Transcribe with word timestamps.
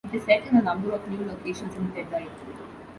It 0.05 0.15
is 0.15 0.23
set 0.23 0.47
in 0.47 0.55
a 0.55 0.63
number 0.63 0.93
of 0.93 1.07
new 1.07 1.23
locations 1.23 1.75
in 1.75 1.91
Tethyr. 1.93 2.25